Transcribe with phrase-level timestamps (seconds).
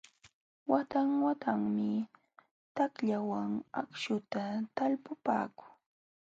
[0.71, 1.91] Watan watanmi
[2.75, 3.51] takllawan
[3.83, 4.41] akśhuta
[4.75, 5.71] talpupaakuu.